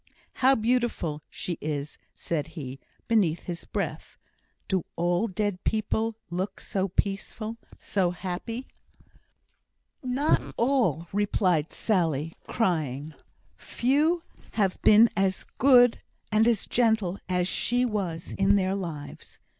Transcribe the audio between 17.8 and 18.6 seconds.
was in